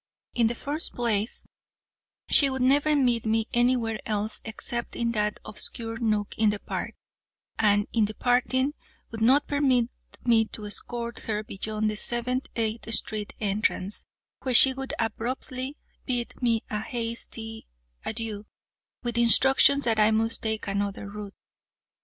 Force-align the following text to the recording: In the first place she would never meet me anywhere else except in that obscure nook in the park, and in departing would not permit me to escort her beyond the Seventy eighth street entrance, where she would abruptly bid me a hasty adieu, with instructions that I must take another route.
In 0.33 0.47
the 0.47 0.55
first 0.55 0.93
place 0.95 1.45
she 2.27 2.49
would 2.49 2.63
never 2.63 2.95
meet 2.95 3.23
me 3.23 3.47
anywhere 3.53 3.99
else 4.07 4.41
except 4.43 4.95
in 4.95 5.11
that 5.11 5.39
obscure 5.45 5.99
nook 5.99 6.33
in 6.39 6.49
the 6.49 6.57
park, 6.57 6.95
and 7.59 7.85
in 7.93 8.05
departing 8.05 8.73
would 9.11 9.21
not 9.21 9.45
permit 9.45 9.91
me 10.25 10.45
to 10.45 10.65
escort 10.65 11.19
her 11.25 11.43
beyond 11.43 11.87
the 11.87 11.95
Seventy 11.95 12.49
eighth 12.55 12.91
street 12.95 13.35
entrance, 13.39 14.07
where 14.41 14.55
she 14.55 14.73
would 14.73 14.95
abruptly 14.97 15.77
bid 16.07 16.41
me 16.41 16.61
a 16.71 16.79
hasty 16.79 17.67
adieu, 18.03 18.47
with 19.03 19.19
instructions 19.19 19.83
that 19.83 19.99
I 19.99 20.09
must 20.09 20.41
take 20.41 20.65
another 20.65 21.11
route. 21.11 21.35